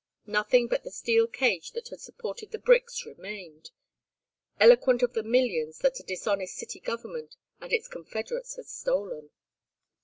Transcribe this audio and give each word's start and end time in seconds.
Nothing 0.25 0.65
but 0.67 0.83
the 0.83 0.89
steel 0.89 1.27
cage 1.27 1.73
that 1.73 1.89
had 1.89 2.01
supported 2.01 2.49
the 2.51 2.57
bricks 2.57 3.05
remained: 3.05 3.69
eloquent 4.59 5.03
of 5.03 5.13
the 5.13 5.21
millions 5.21 5.77
that 5.77 5.99
a 5.99 6.03
dishonest 6.03 6.55
city 6.55 6.79
government 6.79 7.35
and 7.59 7.71
its 7.71 7.87
confederates 7.87 8.55
had 8.55 8.65
stolen. 8.65 9.29